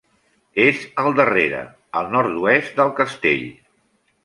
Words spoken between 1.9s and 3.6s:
al nord-oest, del castell.